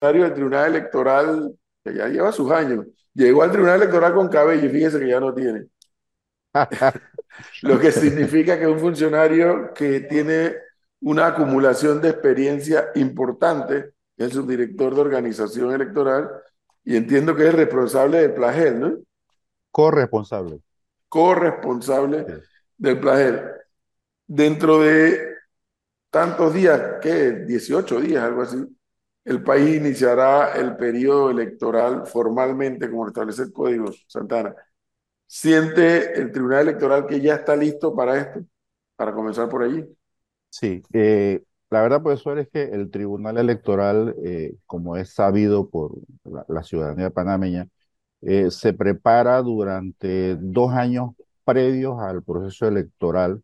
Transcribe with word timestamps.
del 0.00 0.34
Tribunal 0.34 0.70
Electoral, 0.70 1.54
que 1.84 1.94
ya 1.94 2.08
lleva 2.08 2.32
sus 2.32 2.50
años, 2.50 2.86
llegó 3.12 3.42
al 3.42 3.50
Tribunal 3.50 3.76
Electoral 3.76 4.14
con 4.14 4.28
cabello 4.28 4.66
y 4.66 4.70
fíjese 4.70 5.00
que 5.00 5.08
ya 5.08 5.20
no 5.20 5.34
tiene. 5.34 5.66
Lo 7.62 7.78
que 7.78 7.92
significa 7.92 8.58
que 8.58 8.66
un 8.66 8.78
funcionario 8.78 9.72
que 9.74 10.00
tiene 10.00 10.54
una 11.00 11.28
acumulación 11.28 12.00
de 12.00 12.10
experiencia 12.10 12.90
importante, 12.94 13.92
es 14.16 14.32
subdirector 14.32 14.94
de 14.94 15.00
organización 15.00 15.72
electoral, 15.72 16.28
y 16.84 16.96
entiendo 16.96 17.36
que 17.36 17.46
es 17.46 17.54
responsable 17.54 18.20
del 18.20 18.34
plagel, 18.34 18.80
¿no? 18.80 18.98
Corresponsable. 19.70 20.60
Corresponsable 21.08 22.26
del 22.76 22.98
plagel. 22.98 23.42
Dentro 24.26 24.80
de 24.80 25.34
tantos 26.10 26.54
días, 26.54 26.96
¿qué? 27.00 27.44
18 27.46 28.00
días, 28.00 28.24
algo 28.24 28.42
así, 28.42 28.58
el 29.24 29.42
país 29.42 29.76
iniciará 29.76 30.54
el 30.54 30.76
periodo 30.76 31.30
electoral 31.30 32.06
formalmente, 32.06 32.90
como 32.90 33.06
establece 33.06 33.42
el 33.42 33.52
Código 33.52 33.92
Santana. 34.06 34.54
¿Siente 35.26 36.18
el 36.18 36.32
Tribunal 36.32 36.62
Electoral 36.68 37.06
que 37.06 37.20
ya 37.20 37.34
está 37.34 37.54
listo 37.54 37.94
para 37.94 38.18
esto? 38.18 38.40
Para 38.96 39.12
comenzar 39.12 39.48
por 39.48 39.62
allí. 39.62 39.84
Sí, 40.48 40.82
eh, 40.92 41.42
la 41.70 41.82
verdad, 41.82 42.02
profesor, 42.02 42.38
es 42.38 42.48
que 42.48 42.62
el 42.62 42.90
Tribunal 42.90 43.36
Electoral, 43.36 44.16
eh, 44.24 44.56
como 44.64 44.96
es 44.96 45.12
sabido 45.12 45.68
por 45.68 45.98
la, 46.24 46.62
ciudadanía 46.62 47.10
panameña, 47.10 47.68
eh, 48.22 48.50
se 48.50 48.72
prepara 48.72 49.42
durante 49.42 50.36
dos 50.36 50.72
años 50.72 51.10
previos 51.44 52.00
al 52.00 52.22
proceso 52.22 52.66
electoral 52.66 53.42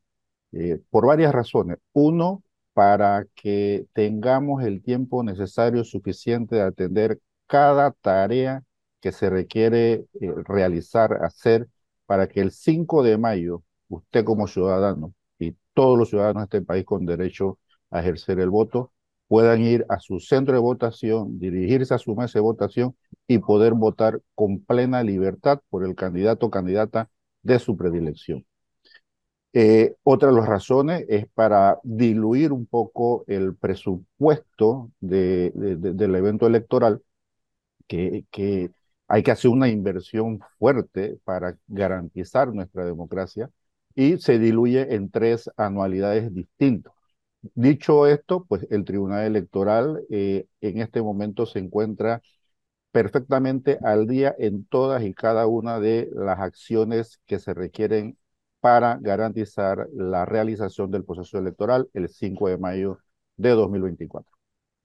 por 0.88 1.06
varias 1.06 1.32
razones. 1.34 1.78
Uno, 1.92 2.43
para 2.74 3.26
que 3.34 3.86
tengamos 3.94 4.64
el 4.64 4.82
tiempo 4.82 5.22
necesario 5.22 5.84
suficiente 5.84 6.56
de 6.56 6.62
atender 6.62 7.20
cada 7.46 7.92
tarea 7.92 8.62
que 9.00 9.12
se 9.12 9.30
requiere 9.30 10.06
eh, 10.20 10.34
realizar, 10.44 11.24
hacer, 11.24 11.68
para 12.06 12.28
que 12.28 12.40
el 12.40 12.50
5 12.50 13.02
de 13.02 13.18
mayo 13.18 13.62
usted 13.88 14.24
como 14.24 14.46
ciudadano 14.48 15.14
y 15.38 15.56
todos 15.74 15.98
los 15.98 16.10
ciudadanos 16.10 16.48
de 16.48 16.58
este 16.58 16.66
país 16.66 16.84
con 16.84 17.06
derecho 17.06 17.58
a 17.90 18.00
ejercer 18.00 18.40
el 18.40 18.50
voto 18.50 18.92
puedan 19.28 19.62
ir 19.62 19.86
a 19.88 20.00
su 20.00 20.20
centro 20.20 20.54
de 20.54 20.60
votación, 20.60 21.38
dirigirse 21.38 21.94
a 21.94 21.98
su 21.98 22.14
mesa 22.14 22.38
de 22.38 22.42
votación 22.42 22.96
y 23.26 23.38
poder 23.38 23.74
votar 23.74 24.20
con 24.34 24.60
plena 24.60 25.02
libertad 25.02 25.60
por 25.70 25.84
el 25.84 25.94
candidato 25.94 26.46
o 26.46 26.50
candidata 26.50 27.10
de 27.42 27.58
su 27.58 27.76
predilección. 27.76 28.44
Eh, 29.56 29.94
otra 30.02 30.30
de 30.30 30.34
las 30.34 30.48
razones 30.48 31.04
es 31.08 31.26
para 31.28 31.78
diluir 31.84 32.52
un 32.52 32.66
poco 32.66 33.24
el 33.28 33.54
presupuesto 33.56 34.90
de, 35.00 35.52
del 35.54 36.14
evento 36.16 36.46
electoral, 36.48 37.02
que, 37.88 38.24
que 38.30 38.70
hay 39.08 39.22
que 39.22 39.30
hacer 39.32 39.50
una 39.50 39.68
inversión 39.68 40.40
fuerte 40.58 41.18
para 41.24 41.56
garantizar 41.68 42.52
nuestra 42.54 42.84
democracia 42.84 43.50
y 43.94 44.18
se 44.18 44.38
diluye 44.38 44.94
en 44.94 45.10
tres 45.10 45.50
anualidades 45.56 46.34
distintas. 46.34 46.92
Dicho 47.54 48.06
esto, 48.06 48.44
pues 48.48 48.66
el 48.70 48.84
Tribunal 48.84 49.24
Electoral 49.26 50.04
eh, 50.10 50.46
en 50.62 50.80
este 50.80 51.02
momento 51.02 51.46
se 51.46 51.60
encuentra 51.60 52.22
perfectamente 52.92 53.78
al 53.82 54.06
día 54.06 54.34
en 54.38 54.64
todas 54.66 55.02
y 55.04 55.14
cada 55.14 55.46
una 55.46 55.80
de 55.80 56.10
las 56.14 56.38
acciones 56.40 57.20
que 57.26 57.38
se 57.38 57.54
requieren 57.54 58.16
para 58.64 58.96
garantizar 58.98 59.86
la 59.92 60.24
realización 60.24 60.90
del 60.90 61.04
proceso 61.04 61.36
electoral 61.36 61.86
el 61.92 62.08
5 62.08 62.48
de 62.48 62.56
mayo 62.56 62.98
de 63.36 63.50
2024. 63.50 64.32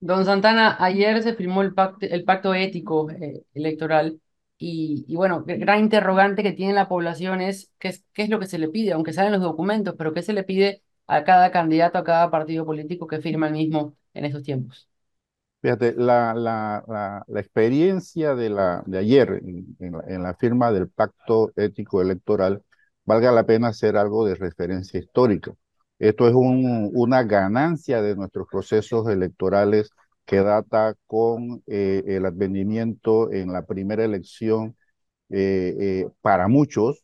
Don 0.02 0.26
Santana, 0.26 0.76
ayer 0.84 1.24
se 1.24 1.34
firmó 1.34 1.62
el 1.62 1.74
pacto, 1.74 2.06
el 2.06 2.26
pacto 2.26 2.54
ético 2.54 3.10
eh, 3.10 3.42
electoral 3.54 4.20
y, 4.58 5.06
y, 5.08 5.16
bueno, 5.16 5.46
gran 5.46 5.80
interrogante 5.80 6.44
que 6.44 6.52
tiene 6.52 6.74
la 6.74 6.90
población 6.90 7.40
es 7.40 7.72
qué, 7.80 7.88
es 7.88 8.04
qué 8.12 8.24
es 8.24 8.30
lo 8.30 8.42
que 8.42 8.48
se 8.48 8.60
le 8.60 8.68
pide, 8.68 8.92
aunque 8.92 9.14
salen 9.14 9.32
los 9.32 9.42
documentos, 9.42 9.96
pero 9.98 10.14
qué 10.14 10.24
se 10.24 10.34
le 10.34 10.44
pide 10.44 10.84
a 11.08 11.24
cada 11.24 11.50
candidato, 11.50 11.98
a 12.00 12.04
cada 12.04 12.30
partido 12.30 12.66
político 12.66 13.08
que 13.08 13.22
firma 13.22 13.48
el 13.48 13.54
mismo 13.54 13.96
en 14.14 14.26
estos 14.26 14.44
tiempos. 14.44 14.90
Fíjate, 15.62 15.94
la, 15.96 16.34
la, 16.34 16.84
la, 17.28 17.40
experiencia 17.40 18.36
de, 18.36 18.50
la, 18.50 18.84
de 18.86 18.98
ayer 18.98 19.42
en 19.80 20.24
la 20.24 20.34
firma 20.36 20.70
del 20.74 20.90
pacto 20.90 21.54
ético 21.56 22.02
electoral 22.02 22.62
valga 23.10 23.32
la 23.32 23.46
pena 23.46 23.70
hacer 23.70 23.98
algo 23.98 24.26
de 24.26 24.36
referencia 24.36 25.00
histórica. 25.00 25.52
Esto 25.98 26.28
es 26.28 26.36
un, 26.36 26.92
una 26.94 27.24
ganancia 27.24 28.04
de 28.04 28.16
nuestros 28.16 28.48
procesos 28.48 29.10
electorales 29.10 29.90
que 30.26 30.38
data 30.44 30.94
con 31.08 31.64
eh, 31.66 32.04
el 32.06 32.26
advenimiento 32.28 33.32
en 33.32 33.52
la 33.52 33.66
primera 33.66 34.06
elección 34.06 34.78
eh, 35.30 35.76
eh, 35.80 36.08
para 36.22 36.48
muchos, 36.48 37.04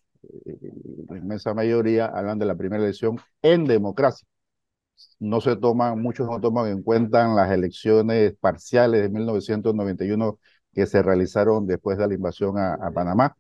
la 1.09 1.17
inmensa 1.17 1.53
mayoría 1.55 2.05
hablan 2.05 2.39
de 2.39 2.45
la 2.45 2.55
primera 2.55 2.83
elección 2.83 3.19
en 3.41 3.65
democracia. 3.65 4.27
No 5.19 5.41
se 5.41 5.55
toman, 5.55 6.01
muchos 6.01 6.27
no 6.27 6.39
toman 6.39 6.67
en 6.67 6.83
cuenta 6.83 7.27
las 7.27 7.51
elecciones 7.51 8.35
parciales 8.39 9.01
de 9.01 9.09
1991 9.09 10.39
que 10.73 10.85
se 10.85 11.01
realizaron 11.01 11.65
después 11.67 11.97
de 11.97 12.07
la 12.07 12.13
invasión 12.13 12.57
a 12.59 12.91
Panamá 12.93 13.35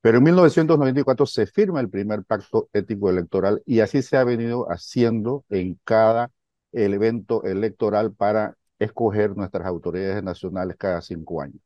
pero 0.00 0.18
en 0.18 0.24
1994 0.24 1.26
se 1.26 1.46
firma 1.46 1.80
el 1.80 1.90
primer 1.90 2.24
pacto 2.24 2.68
ético 2.72 3.10
electoral 3.10 3.62
y 3.66 3.80
así 3.80 4.02
se 4.02 4.16
ha 4.16 4.24
venido 4.24 4.66
haciendo 4.70 5.44
en 5.50 5.78
cada 5.84 6.30
evento 6.72 7.44
electoral 7.44 8.12
para 8.14 8.56
escoger 8.78 9.36
nuestras 9.36 9.66
autoridades 9.66 10.22
nacionales 10.22 10.76
cada 10.78 11.00
cinco 11.02 11.42
años. 11.42 11.60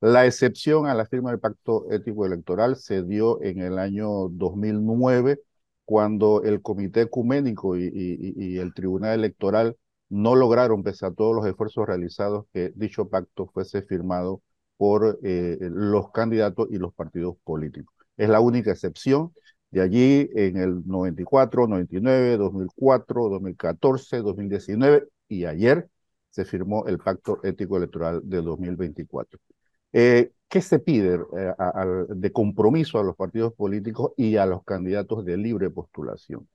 La 0.00 0.26
excepción 0.26 0.86
a 0.86 0.94
la 0.94 1.06
firma 1.06 1.30
del 1.30 1.40
pacto 1.40 1.90
ético 1.90 2.24
electoral 2.24 2.76
se 2.76 3.02
dio 3.02 3.42
en 3.42 3.60
el 3.60 3.78
año 3.78 4.28
2009, 4.28 5.40
cuando 5.84 6.42
el 6.44 6.62
Comité 6.62 7.02
Ecuménico 7.02 7.76
y, 7.76 8.58
el 8.58 8.74
Tribunal 8.74 9.18
Electoral 9.18 9.76
no 10.08 10.36
lograron, 10.36 10.82
pese 10.82 11.06
a 11.06 11.10
todos 11.10 11.34
los 11.34 11.46
esfuerzos 11.46 11.86
realizados, 11.86 12.46
que 12.52 12.72
dicho 12.76 13.08
pacto 13.08 13.46
fuese 13.48 13.82
firmado 13.82 14.42
por 14.78 15.18
eh, 15.22 15.58
los 15.60 16.10
candidatos 16.12 16.68
y 16.70 16.78
los 16.78 16.94
partidos 16.94 17.36
políticos. 17.44 17.94
Es 18.16 18.30
la 18.30 18.40
única 18.40 18.70
excepción. 18.70 19.34
De 19.70 19.82
allí 19.82 20.30
en 20.34 20.56
el 20.56 20.86
94, 20.86 21.66
99, 21.66 22.38
2004, 22.38 23.28
2014, 23.28 24.18
2019 24.18 25.08
y 25.28 25.44
ayer 25.44 25.90
se 26.30 26.46
firmó 26.46 26.86
el 26.86 26.98
Pacto 26.98 27.40
Ético 27.42 27.76
Electoral 27.76 28.22
de 28.24 28.40
2024. 28.40 29.38
Eh, 29.92 30.32
¿Qué 30.48 30.62
se 30.62 30.78
pide 30.78 31.16
eh, 31.36 31.54
de 32.08 32.32
compromiso 32.32 32.98
a 32.98 33.04
los 33.04 33.16
partidos 33.16 33.52
políticos 33.52 34.12
y 34.16 34.36
a 34.36 34.46
los 34.46 34.64
candidatos 34.64 35.24
de 35.24 35.36
libre 35.36 35.68
postulación? 35.70 36.48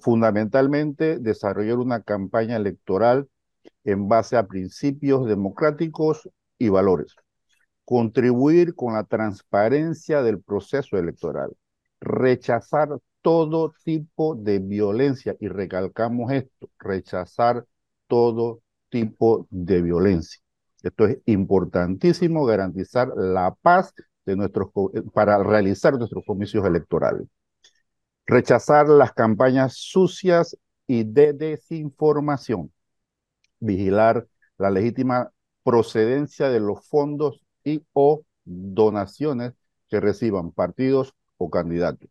fundamentalmente, 0.00 1.18
desarrollar 1.18 1.76
una 1.76 2.00
campaña 2.00 2.56
electoral 2.56 3.28
en 3.84 4.08
base 4.08 4.38
a 4.38 4.46
principios 4.46 5.26
democráticos 5.26 6.26
y 6.56 6.70
valores 6.70 7.14
contribuir 7.88 8.74
con 8.74 8.92
la 8.92 9.04
transparencia 9.04 10.20
del 10.22 10.42
proceso 10.42 10.98
electoral, 10.98 11.56
rechazar 12.00 12.90
todo 13.22 13.72
tipo 13.82 14.34
de 14.34 14.58
violencia, 14.58 15.34
y 15.40 15.48
recalcamos 15.48 16.30
esto, 16.32 16.68
rechazar 16.78 17.64
todo 18.06 18.60
tipo 18.90 19.46
de 19.48 19.80
violencia. 19.80 20.38
Esto 20.82 21.06
es 21.06 21.16
importantísimo, 21.24 22.44
garantizar 22.44 23.08
la 23.16 23.56
paz 23.62 23.94
de 24.26 24.36
nuestros, 24.36 24.68
para 25.14 25.42
realizar 25.42 25.96
nuestros 25.96 26.24
comicios 26.26 26.66
electorales. 26.66 27.26
Rechazar 28.26 28.86
las 28.90 29.14
campañas 29.14 29.78
sucias 29.78 30.58
y 30.86 31.04
de 31.04 31.32
desinformación. 31.32 32.70
Vigilar 33.60 34.26
la 34.58 34.68
legítima 34.68 35.32
procedencia 35.62 36.50
de 36.50 36.60
los 36.60 36.86
fondos 36.86 37.47
y 37.68 37.84
o 37.92 38.22
donaciones 38.44 39.54
que 39.88 40.00
reciban 40.00 40.52
partidos 40.52 41.14
o 41.36 41.50
candidatos. 41.50 42.10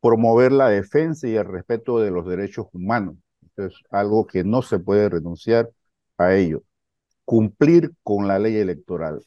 Promover 0.00 0.52
la 0.52 0.68
defensa 0.68 1.28
y 1.28 1.36
el 1.36 1.46
respeto 1.46 1.98
de 2.00 2.10
los 2.10 2.26
derechos 2.26 2.66
humanos. 2.72 3.16
es 3.56 3.74
algo 3.90 4.26
que 4.26 4.44
no 4.44 4.62
se 4.62 4.78
puede 4.78 5.08
renunciar 5.08 5.70
a 6.18 6.34
ello. 6.34 6.62
Cumplir 7.24 7.92
con 8.02 8.28
la 8.28 8.38
ley 8.38 8.56
electoral. 8.56 9.24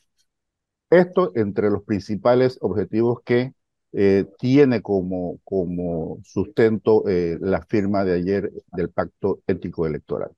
Esto 0.89 1.31
entre 1.35 1.69
los 1.69 1.83
principales 1.83 2.57
objetivos 2.61 3.19
que 3.23 3.53
eh, 3.91 4.25
tiene 4.39 4.81
como, 4.81 5.39
como 5.43 6.19
sustento 6.23 7.07
eh, 7.07 7.37
la 7.41 7.63
firma 7.65 8.03
de 8.05 8.13
ayer 8.13 8.51
del 8.71 8.89
Pacto 8.89 9.41
Ético 9.47 9.87
Electoral. 9.87 10.31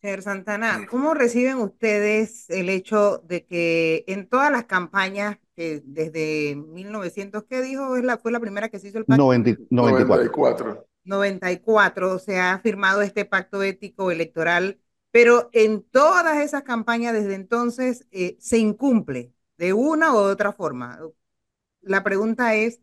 Señor 0.00 0.22
Santana, 0.22 0.86
¿cómo 0.88 1.12
reciben 1.12 1.58
ustedes 1.58 2.48
el 2.50 2.68
hecho 2.68 3.18
de 3.26 3.44
que 3.44 4.04
en 4.06 4.28
todas 4.28 4.50
las 4.52 4.64
campañas 4.66 5.38
que 5.56 5.82
desde 5.84 6.54
1900, 6.54 7.44
¿qué 7.44 7.60
dijo? 7.62 7.96
Es 7.96 8.04
la, 8.04 8.16
fue 8.18 8.30
la 8.30 8.38
primera 8.38 8.68
que 8.68 8.78
se 8.78 8.88
hizo 8.88 8.98
el 8.98 9.06
pacto. 9.06 9.24
94. 9.24 9.66
94. 9.70 10.88
94 11.04 12.18
se 12.20 12.38
ha 12.38 12.58
firmado 12.60 13.02
este 13.02 13.24
pacto 13.24 13.62
ético 13.62 14.10
electoral 14.10 14.78
Pero 15.10 15.48
en 15.52 15.82
todas 15.82 16.38
esas 16.38 16.62
campañas 16.62 17.12
desde 17.14 17.34
entonces 17.34 18.06
eh, 18.12 18.36
se 18.40 18.58
incumple 18.58 19.32
de 19.56 19.72
una 19.72 20.12
u 20.14 20.16
otra 20.18 20.52
forma. 20.52 21.00
La 21.80 22.04
pregunta 22.04 22.54
es, 22.54 22.80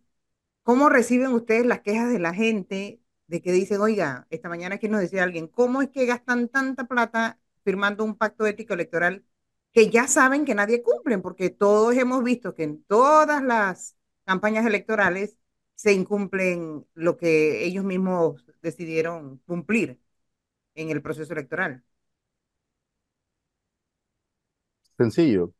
¿cómo 0.63 0.89
reciben 0.89 1.33
ustedes 1.33 1.65
las 1.65 1.81
quejas 1.81 2.11
de 2.11 2.19
la 2.19 2.33
gente 2.33 3.01
de 3.27 3.41
que 3.41 3.51
dicen, 3.51 3.81
oiga, 3.81 4.27
esta 4.29 4.49
mañana 4.49 4.75
aquí 4.75 4.87
nos 4.89 5.01
decía 5.01 5.23
alguien, 5.23 5.47
¿cómo 5.47 5.81
es 5.81 5.89
que 5.89 6.05
gastan 6.05 6.49
tanta 6.49 6.85
plata 6.87 7.39
firmando 7.63 8.03
un 8.03 8.15
pacto 8.17 8.45
ético 8.45 8.73
electoral 8.73 9.25
que 9.73 9.89
ya 9.89 10.07
saben 10.07 10.45
que 10.45 10.55
nadie 10.55 10.83
cumple? 10.83 11.17
Porque 11.19 11.49
todos 11.49 11.95
hemos 11.95 12.23
visto 12.23 12.53
que 12.55 12.63
en 12.63 12.83
todas 12.85 13.43
las 13.43 13.97
campañas 14.25 14.65
electorales 14.65 15.37
se 15.75 15.93
incumplen 15.93 16.85
lo 16.93 17.17
que 17.17 17.65
ellos 17.65 17.83
mismos 17.83 18.45
decidieron 18.61 19.39
cumplir 19.45 19.99
en 20.75 20.89
el 20.91 21.01
proceso 21.01 21.33
electoral. 21.33 21.83
Sencillo 24.97 25.53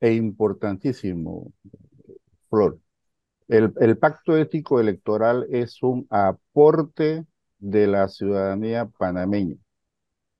e 0.00 0.14
importantísimo, 0.14 1.52
Flor. 2.50 2.78
El, 3.52 3.98
pacto 3.98 4.38
ético 4.38 4.80
electoral 4.80 5.46
es 5.50 5.82
un 5.82 6.06
aporte 6.08 7.26
de 7.58 7.86
la 7.86 8.08
ciudadanía 8.08 8.86
panameña. 8.86 9.56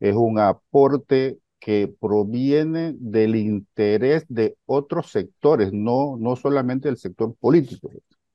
Es 0.01 0.15
un 0.17 0.39
aporte 0.39 1.39
que 1.61 1.95
proviene 2.01 2.95
del 2.99 3.37
interés 3.37 4.25
de 4.29 4.57
otros 4.65 5.11
sectores, 5.11 5.75
no, 5.75 6.17
no 6.19 6.37
solamente 6.37 6.89
del 6.89 6.97
sector 6.97 7.37
político, 7.37 7.91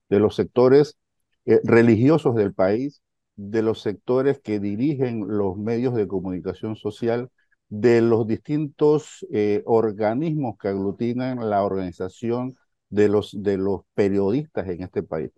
de 0.09 0.19
los 0.19 0.35
sectores 0.35 0.99
eh, 1.45 1.59
religiosos 1.63 2.35
del 2.35 2.53
país, 2.53 3.01
de 3.35 3.63
los 3.63 3.81
sectores 3.81 4.39
que 4.39 4.59
dirigen 4.59 5.27
los 5.27 5.57
medios 5.57 5.95
de 5.95 6.07
comunicación 6.07 6.75
social, 6.75 7.31
de 7.69 8.01
los 8.01 8.27
distintos 8.27 9.25
eh, 9.31 9.63
organismos 9.65 10.55
que 10.59 10.67
aglutinan 10.67 11.49
la 11.49 11.63
organización 11.63 12.55
de 12.89 13.09
los, 13.09 13.31
de 13.41 13.57
los 13.57 13.81
periodistas 13.93 14.67
en 14.67 14.83
este 14.83 15.03
país. 15.03 15.31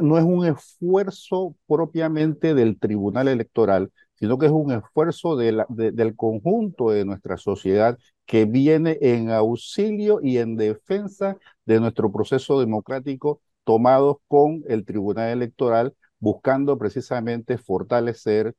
no 0.00 0.18
es 0.18 0.24
un 0.24 0.46
esfuerzo 0.46 1.56
propiamente 1.66 2.54
del 2.54 2.78
Tribunal 2.78 3.28
Electoral, 3.28 3.90
sino 4.14 4.38
que 4.38 4.46
es 4.46 4.52
un 4.52 4.72
esfuerzo 4.72 5.36
del 5.36 6.16
conjunto 6.16 6.90
de 6.90 7.04
nuestra 7.04 7.36
sociedad 7.36 7.98
que 8.26 8.44
viene 8.44 8.98
en 9.00 9.30
auxilio 9.30 10.20
y 10.22 10.38
en 10.38 10.56
defensa 10.56 11.36
de 11.66 11.80
nuestro 11.80 12.12
proceso 12.12 12.60
democrático 12.60 13.40
tomados 13.64 14.18
con 14.28 14.62
el 14.68 14.84
Tribunal 14.84 15.30
Electoral, 15.30 15.94
buscando 16.18 16.78
precisamente 16.78 17.58
fortalecer 17.58 18.54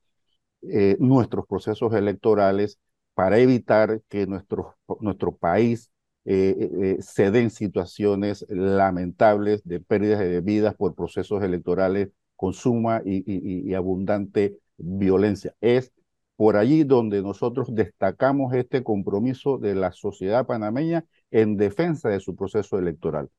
eh, 0.64 0.98
nuestros 1.00 1.46
procesos 1.48 1.94
electorales 1.94 2.80
para 3.14 3.38
evitar 3.40 4.02
que 4.10 4.28
nuestro, 4.28 4.76
nuestro 5.00 5.36
país 5.36 5.92
eh, 6.26 6.70
eh, 6.82 6.98
se 7.02 7.32
den 7.32 7.50
situaciones 7.50 8.46
lamentables 8.48 9.62
de 9.66 9.82
pérdidas 9.82 10.20
de 10.20 10.40
vidas 10.40 10.74
por 10.76 10.96
procesos 10.96 11.44
electorales 11.44 12.10
con 12.38 12.54
suma 12.54 13.02
y, 13.04 13.74
abundante 13.74 14.58
violencia. 14.78 15.54
Es 15.60 15.92
por 16.38 16.56
allí 16.56 16.84
donde 16.86 17.22
nosotros 17.22 17.76
destacamos 17.76 18.54
este 18.54 18.84
compromiso 18.84 19.58
de 19.58 19.76
la 19.76 19.92
sociedad 19.92 20.46
panameña 20.46 21.06
en 21.30 21.58
defensa 21.58 22.10
de 22.10 22.20
su 22.20 22.36
proceso 22.36 22.80
electoral 22.80 23.30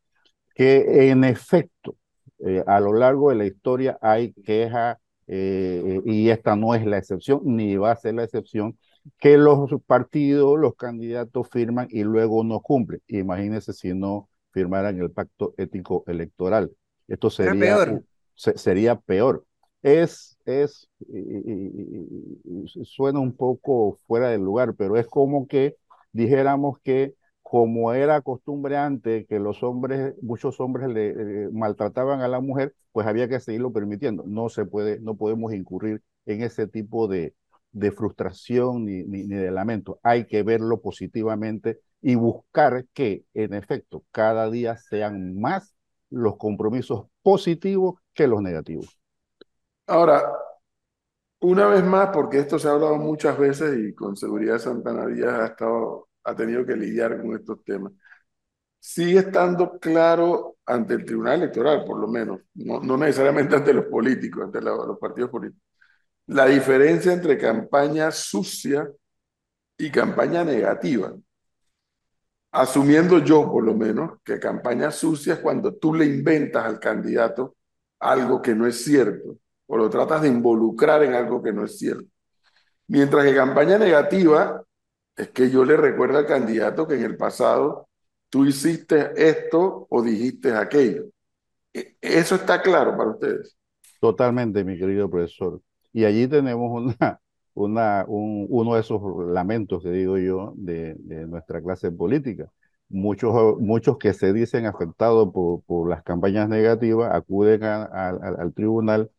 que 0.54 1.10
en 1.10 1.24
efecto 1.24 1.96
eh, 2.38 2.62
a 2.66 2.80
lo 2.80 2.92
largo 2.92 3.30
de 3.30 3.36
la 3.36 3.46
historia 3.46 3.98
hay 4.00 4.32
queja 4.32 5.00
y 5.26 6.28
esta 6.28 6.54
no 6.54 6.74
es 6.74 6.84
la 6.84 6.98
excepción 6.98 7.40
ni 7.44 7.76
va 7.76 7.92
a 7.92 7.96
ser 7.96 8.14
la 8.14 8.24
excepción 8.24 8.76
que 9.18 9.36
los 9.36 9.70
partidos, 9.86 10.58
los 10.58 10.74
candidatos 10.76 11.48
firman 11.50 11.88
y 11.90 12.04
luego 12.04 12.44
no 12.44 12.60
cumplen. 12.60 13.00
Imagínense 13.06 13.72
si 13.72 13.94
no 13.94 14.28
firmaran 14.50 15.00
el 15.00 15.10
pacto 15.10 15.54
ético 15.56 16.04
electoral. 16.06 16.70
Esto 17.08 17.30
sería 17.30 17.60
peor. 17.60 18.04
sería 18.34 18.96
peor. 18.96 19.44
Es, 19.82 20.38
es, 20.46 20.88
suena 22.84 23.18
un 23.18 23.36
poco 23.36 23.98
fuera 24.06 24.30
del 24.30 24.40
lugar, 24.40 24.74
pero 24.74 24.96
es 24.96 25.06
como 25.06 25.46
que 25.46 25.76
dijéramos 26.12 26.78
que 26.80 27.14
como 27.42 27.92
era 27.92 28.22
costumbre 28.22 28.78
antes 28.78 29.26
que 29.28 29.38
los 29.38 29.62
hombres, 29.62 30.14
muchos 30.22 30.58
hombres 30.60 30.88
le 30.88 31.10
eh, 31.10 31.48
maltrataban 31.52 32.22
a 32.22 32.28
la 32.28 32.40
mujer, 32.40 32.74
pues 32.92 33.06
había 33.06 33.28
que 33.28 33.38
seguirlo 33.38 33.72
permitiendo. 33.72 34.24
No 34.26 34.48
se 34.48 34.64
puede, 34.64 34.98
no 35.00 35.16
podemos 35.16 35.52
incurrir 35.52 36.02
en 36.24 36.42
ese 36.42 36.66
tipo 36.66 37.06
de, 37.06 37.34
de 37.74 37.92
frustración 37.92 38.86
ni, 38.86 39.02
ni, 39.04 39.24
de 39.24 39.50
lamento. 39.50 39.98
Hay 40.02 40.26
que 40.26 40.42
verlo 40.42 40.80
positivamente 40.80 41.80
y 42.00 42.14
buscar 42.14 42.86
que, 42.94 43.24
en 43.34 43.52
efecto, 43.52 44.04
cada 44.10 44.50
día 44.50 44.76
sean 44.78 45.38
más 45.38 45.76
los 46.08 46.36
compromisos 46.36 47.08
positivos 47.22 47.96
que 48.14 48.28
los 48.28 48.40
negativos. 48.40 48.98
Ahora, 49.86 50.22
una 51.40 51.66
vez 51.66 51.84
más, 51.84 52.10
porque 52.12 52.38
esto 52.38 52.58
se 52.58 52.68
ha 52.68 52.72
hablado 52.72 52.96
muchas 52.96 53.36
veces 53.36 53.76
y 53.76 53.94
con 53.94 54.16
seguridad 54.16 54.58
Santana 54.58 55.06
Díaz 55.06 55.40
ha 55.40 55.46
estado 55.46 56.08
ha 56.24 56.34
tenido 56.34 56.64
que 56.64 56.74
lidiar 56.74 57.20
con 57.20 57.34
estos 57.36 57.62
temas. 57.64 57.92
Sigue 58.78 59.20
estando 59.20 59.78
claro 59.78 60.56
ante 60.66 60.94
el 60.94 61.04
Tribunal 61.04 61.42
Electoral, 61.42 61.84
por 61.84 61.98
lo 61.98 62.08
menos, 62.08 62.40
no, 62.54 62.80
no 62.80 62.96
necesariamente 62.96 63.56
ante 63.56 63.72
los 63.72 63.86
políticos, 63.86 64.44
ante 64.44 64.60
los 64.60 64.98
partidos 64.98 65.30
políticos, 65.30 65.62
la 66.26 66.46
diferencia 66.46 67.12
entre 67.12 67.38
campaña 67.38 68.10
sucia 68.10 68.88
y 69.76 69.90
campaña 69.90 70.44
negativa. 70.44 71.14
Asumiendo 72.52 73.18
yo, 73.18 73.50
por 73.50 73.64
lo 73.64 73.74
menos, 73.74 74.20
que 74.24 74.38
campaña 74.38 74.90
sucia 74.90 75.34
es 75.34 75.40
cuando 75.40 75.74
tú 75.74 75.92
le 75.94 76.06
inventas 76.06 76.64
al 76.64 76.78
candidato 76.78 77.56
algo 77.98 78.40
que 78.40 78.54
no 78.54 78.66
es 78.66 78.84
cierto 78.84 79.38
o 79.66 79.76
lo 79.76 79.90
tratas 79.90 80.22
de 80.22 80.28
involucrar 80.28 81.02
en 81.02 81.14
algo 81.14 81.42
que 81.42 81.52
no 81.52 81.64
es 81.64 81.78
cierto. 81.78 82.06
Mientras 82.86 83.24
que 83.24 83.34
campaña 83.34 83.78
negativa 83.78 84.62
es 85.16 85.30
que 85.30 85.50
yo 85.50 85.64
le 85.64 85.76
recuerdo 85.76 86.18
al 86.18 86.26
candidato 86.26 86.86
que 86.86 86.94
en 86.94 87.04
el 87.04 87.16
pasado 87.16 87.88
tú 88.28 88.44
hiciste 88.44 89.12
esto 89.16 89.86
o 89.88 90.02
dijiste 90.02 90.52
aquello. 90.52 91.06
E, 91.72 91.96
¿Eso 92.00 92.34
está 92.34 92.60
claro 92.62 92.96
para 92.96 93.10
ustedes? 93.10 93.56
Totalmente, 94.00 94.62
mi 94.64 94.78
querido 94.78 95.08
profesor. 95.08 95.60
Y 95.94 96.04
allí 96.04 96.28
tenemos 96.28 96.70
una, 96.72 97.20
una, 97.54 98.04
un, 98.08 98.46
uno 98.50 98.74
de 98.74 98.80
esos 98.80 99.00
lamentos 99.28 99.82
que 99.82 99.90
digo 99.90 100.18
yo 100.18 100.52
de, 100.56 100.96
nuestra 101.28 101.62
clase 101.62 101.90
política. 101.92 102.50
Muchos, 102.88 103.58
muchos 103.60 103.98
que 103.98 104.12
se 104.12 104.32
dicen 104.32 104.66
afectados 104.66 105.32
por, 105.32 105.62
por 105.64 105.88
las 105.88 106.02
campañas 106.02 106.48
negativas 106.48 107.12
acuden 107.14 107.62
al 107.64 108.52
tribunal 108.54 109.10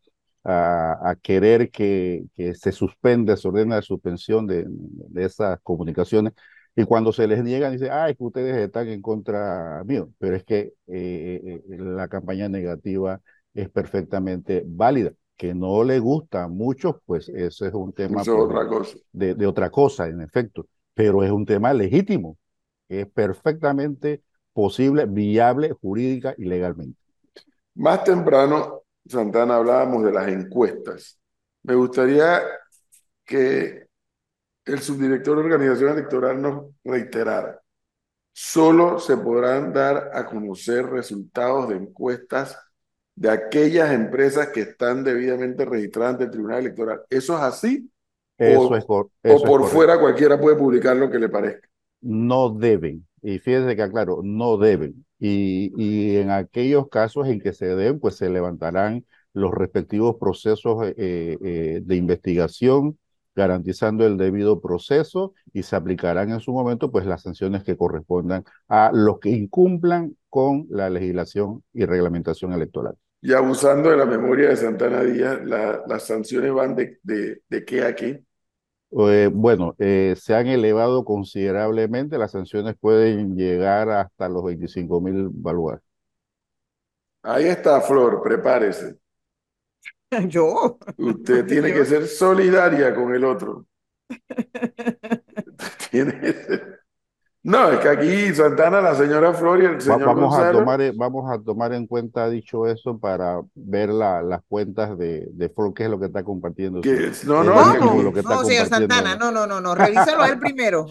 a, 0.46 1.16
querer 1.22 1.72
que, 1.72 2.26
que, 2.36 2.54
se 2.56 2.72
suspenda, 2.72 3.36
se 3.38 3.48
ordena 3.48 3.78
la 3.78 3.82
suspensión 3.82 4.48
de, 4.48 4.68
esas 5.16 5.60
comunicaciones. 5.62 6.34
Y 6.76 6.84
cuando 6.86 7.14
se 7.14 7.28
les 7.28 7.44
niegan, 7.44 7.72
dicen, 7.72 7.90
ah, 7.92 8.10
es 8.10 8.18
que 8.18 8.24
ustedes 8.24 8.58
están 8.58 8.88
en 8.90 9.02
contra 9.02 9.84
mío. 9.86 10.10
Pero 10.20 10.36
es 10.36 10.44
que 10.44 10.74
eh, 10.88 11.62
eh, 11.70 11.78
la 11.80 12.08
campaña 12.10 12.50
negativa 12.50 13.22
es 13.54 13.70
perfectamente 13.70 14.64
válida. 14.68 15.14
Que 15.38 15.54
no 15.54 15.84
le 15.84 16.00
gusta 16.00 16.44
a 16.44 16.48
muchos, 16.48 16.96
pues 17.06 17.30
eso 17.30 17.66
es 17.66 17.74
un 17.74 17.92
tema 17.94 18.22
otra 18.22 18.68
cosa. 18.68 18.98
De, 19.12 19.36
de 19.36 19.46
otra 19.48 19.70
cosa, 19.70 20.08
en 20.08 20.22
efecto. 20.22 20.68
Pero 20.94 21.24
es 21.24 21.32
un 21.32 21.46
tema 21.46 21.74
legítimo. 21.74 22.38
Es 22.88 23.06
perfectamente 23.08 24.22
posible, 24.54 25.06
viable 25.06 25.74
jurídica 25.74 26.34
y 26.38 26.46
legalmente. 26.46 27.00
Más 27.76 28.04
temprano 28.04 28.86
Santana, 29.08 29.58
hablábamos 29.58 30.04
de 30.04 30.12
las 30.12 30.28
encuestas. 30.28 31.20
Me 31.64 31.76
gustaría 31.76 32.42
que 33.24 33.88
el 34.66 34.80
subdirector 34.80 35.38
de 35.38 35.44
organización 35.44 35.92
electoral 35.92 36.42
nos 36.42 36.66
reiterara. 36.84 37.62
Solo 38.34 39.00
se 39.00 39.18
podrán 39.18 39.72
dar 39.72 40.12
a 40.14 40.26
conocer 40.26 40.88
resultados 40.88 41.70
de 41.70 41.76
encuestas 41.76 42.58
de 43.16 43.30
aquellas 43.30 43.92
empresas 43.92 44.50
que 44.50 44.62
están 44.62 45.04
debidamente 45.04 45.66
registradas 45.66 46.14
ante 46.14 46.24
el 46.26 46.32
Tribunal 46.32 46.60
Electoral. 46.60 47.02
¿Eso 47.10 47.36
es 47.36 47.42
así? 47.42 47.90
Eso 48.38 48.68
o, 48.68 48.76
es, 48.76 48.86
o 48.88 49.44
por 49.44 49.64
fuera 49.66 50.00
cualquiera 50.00 50.40
puede 50.40 50.58
publicar 50.58 50.98
lo 50.98 51.10
que 51.10 51.20
le 51.20 51.30
parezca. 51.30 51.68
No 52.02 52.50
deben. 52.50 53.08
Y 53.22 53.40
fíjense 53.40 53.76
que 53.76 53.82
aclaro, 53.82 54.22
no 54.24 54.58
deben. 54.58 55.06
Y, 55.18 55.72
y, 55.78 56.18
en 56.18 56.30
aquellos 56.30 56.90
casos 56.90 57.28
en 57.28 57.40
que 57.40 57.54
se 57.54 57.74
den, 57.74 58.00
pues 58.00 58.16
se 58.16 58.30
levantarán 58.30 59.06
los 59.34 59.54
respectivos 59.54 60.18
procesos 60.20 60.86
eh, 60.86 61.38
eh, 61.42 61.82
de 61.84 61.96
investigación, 61.96 62.98
garantizando 63.36 64.06
el 64.06 64.18
debido 64.18 64.62
proceso 64.62 65.34
y 65.54 65.64
se 65.64 65.76
aplicarán 65.76 66.32
en 66.32 66.40
su 66.40 66.54
momento 66.54 66.92
pues 66.92 67.06
las 67.06 67.22
sanciones 67.24 67.64
que 67.64 67.76
correspondan 67.78 68.44
a 68.68 68.92
los 68.94 69.20
que 69.20 69.30
incumplan 69.30 70.16
con 70.30 70.68
la 70.70 70.90
legislación 70.90 71.64
y 71.74 71.86
reglamentación 71.86 72.54
electoral. 72.54 72.96
Y 73.26 73.34
abusando 73.34 73.90
de 73.90 73.98
la 73.98 74.06
memoria 74.06 74.50
de 74.50 74.56
Santana 74.56 75.02
Díaz, 75.04 75.44
la, 75.44 75.82
las 75.88 76.04
sanciones 76.06 76.54
van 76.54 76.76
de, 76.76 77.00
de, 77.02 77.42
de 77.50 77.66
qué 77.66 77.84
a 77.84 77.96
qué? 77.96 78.24
Eh, 78.92 79.30
bueno, 79.34 79.76
eh, 79.80 80.14
se 80.16 80.36
han 80.36 80.46
elevado 80.46 81.04
considerablemente, 81.04 82.20
las 82.20 82.32
sanciones 82.32 82.76
pueden 82.80 83.36
llegar 83.36 83.90
hasta 83.90 84.30
los 84.30 84.44
25 84.46 85.02
mil 85.02 85.30
balúas. 85.32 85.82
Ahí 87.24 87.48
está, 87.48 87.82
Flor, 87.82 88.22
prepárese. 88.24 88.98
Yo. 90.30 90.78
Usted 90.98 91.46
tiene 91.48 91.74
que 91.74 91.86
ser 91.86 92.08
solidaria 92.08 92.94
con 92.94 93.14
el 93.14 93.24
otro. 93.26 93.66
tiene 95.92 96.20
que 96.20 96.34
ser. 96.34 96.75
No, 97.48 97.70
es 97.70 97.78
que 97.80 97.90
aquí 97.90 98.34
Santana, 98.34 98.82
la 98.82 98.96
señora 98.96 99.32
Flor 99.32 99.62
y 99.62 99.66
el 99.68 99.80
señor 99.80 100.04
vamos, 100.04 100.36
a 100.36 100.52
tomar, 100.52 100.82
vamos 100.96 101.32
a 101.32 101.40
tomar 101.40 101.74
en 101.74 101.86
cuenta, 101.86 102.28
dicho 102.28 102.66
eso, 102.66 102.98
para 102.98 103.40
ver 103.54 103.90
la, 103.90 104.24
las 104.24 104.42
cuentas 104.48 104.98
de, 104.98 105.28
de 105.32 105.50
Flor, 105.50 105.72
qué 105.76 105.84
es 105.84 105.90
lo 105.92 106.00
que 106.00 106.08
está 106.08 106.24
compartiendo. 106.24 106.82
que 106.82 107.10
es- 107.10 107.24
no, 107.24 107.44
no, 107.44 107.54
lo 107.54 107.98
que 107.98 108.04
lo 108.04 108.14
que 108.14 108.20
está 108.22 108.34
No, 108.34 108.44
señor 108.44 108.64
compartiendo. 108.64 108.96
Santana, 108.96 109.16
no, 109.16 109.32
no, 109.32 109.46
no, 109.46 109.62
no, 109.62 109.76
revíselo 109.76 110.24
a 110.24 110.28
él 110.30 110.40
primero. 110.40 110.88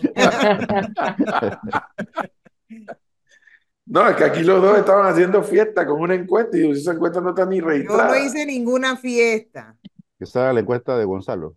no, 3.87 4.08
es 4.08 4.14
que 4.16 4.25
aquí 4.25 4.44
los 4.44 4.62
dos 4.62 4.78
estaban 4.78 5.12
haciendo 5.12 5.42
fiesta 5.42 5.84
con 5.84 6.00
una 6.00 6.14
encuesta 6.14 6.56
y 6.56 6.70
esa 6.70 6.92
encuesta 6.92 7.20
no 7.20 7.30
está 7.30 7.44
ni 7.46 7.58
Yo 7.61 7.66
registrada. 7.66 8.08
no 8.08 8.16
hice 8.16 8.46
ninguna 8.46 8.96
fiesta. 8.96 9.75
Esa 10.20 10.50
es 10.50 10.54
la 10.54 10.61
encuesta 10.61 10.96
de 10.96 11.04
Gonzalo. 11.04 11.56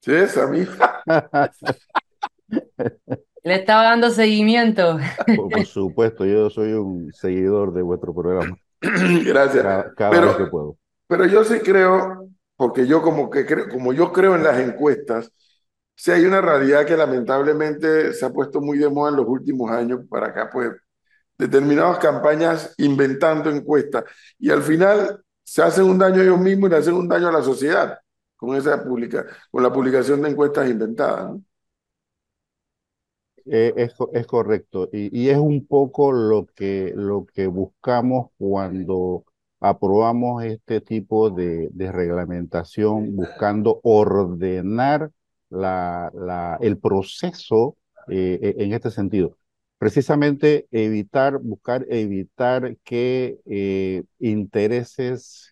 Sí, 0.00 0.12
esa 0.12 0.48
misma. 0.48 1.00
Le 3.44 3.54
estaba 3.56 3.84
dando 3.84 4.10
seguimiento. 4.10 4.98
Por, 5.36 5.48
por 5.50 5.66
supuesto, 5.66 6.24
yo 6.24 6.48
soy 6.50 6.72
un 6.74 7.12
seguidor 7.12 7.72
de 7.74 7.82
vuestro 7.82 8.14
programa 8.14 8.56
Gracias. 8.80 9.62
cada, 9.62 9.94
cada 9.94 10.10
Pero- 10.10 10.26
vez 10.28 10.36
que 10.36 10.46
puedo. 10.46 10.76
Pero 11.08 11.26
yo 11.26 11.44
sí 11.44 11.58
creo, 11.60 12.28
porque 12.56 12.86
yo 12.86 13.02
como 13.02 13.28
que 13.28 13.44
creo, 13.44 13.68
como 13.68 13.92
yo 13.92 14.12
creo 14.12 14.34
en 14.34 14.44
las 14.44 14.58
encuestas, 14.60 15.30
sí 15.94 16.10
hay 16.10 16.24
una 16.24 16.40
realidad 16.40 16.86
que 16.86 16.96
lamentablemente 16.96 18.14
se 18.14 18.24
ha 18.24 18.30
puesto 18.30 18.60
muy 18.62 18.78
de 18.78 18.88
moda 18.88 19.10
en 19.10 19.16
los 19.16 19.26
últimos 19.28 19.70
años 19.70 20.00
para 20.08 20.28
acá, 20.28 20.48
pues 20.50 20.70
determinadas 21.36 21.98
campañas 21.98 22.74
inventando 22.78 23.50
encuestas 23.50 24.04
y 24.38 24.50
al 24.50 24.62
final 24.62 25.20
se 25.42 25.62
hacen 25.62 25.84
un 25.84 25.98
daño 25.98 26.20
a 26.20 26.24
ellos 26.24 26.38
mismos 26.40 26.70
y 26.70 26.72
le 26.72 26.78
hacen 26.78 26.94
un 26.94 27.08
daño 27.08 27.28
a 27.28 27.32
la 27.32 27.42
sociedad 27.42 27.98
con 28.36 28.56
esa 28.56 28.82
publica, 28.82 29.26
con 29.50 29.62
la 29.62 29.72
publicación 29.72 30.22
de 30.22 30.30
encuestas 30.30 30.70
inventadas, 30.70 31.30
¿no? 31.30 31.42
Eh, 33.46 33.72
es, 33.76 33.94
es 34.12 34.26
correcto. 34.26 34.88
Y, 34.92 35.16
y 35.18 35.30
es 35.30 35.38
un 35.38 35.66
poco 35.66 36.12
lo 36.12 36.46
que, 36.54 36.92
lo 36.96 37.26
que 37.26 37.46
buscamos 37.46 38.30
cuando 38.38 39.24
aprobamos 39.60 40.44
este 40.44 40.80
tipo 40.80 41.30
de, 41.30 41.68
de 41.72 41.92
reglamentación, 41.92 43.14
buscando 43.16 43.80
ordenar 43.82 45.10
la, 45.50 46.10
la- 46.14 46.58
el 46.60 46.78
proceso 46.78 47.76
eh, 48.08 48.38
e- 48.58 48.64
en 48.64 48.72
este 48.74 48.90
sentido. 48.90 49.36
Precisamente 49.78 50.66
evitar, 50.70 51.38
buscar 51.38 51.84
evitar 51.88 52.76
que 52.84 53.38
eh, 53.46 54.04
intereses 54.20 55.48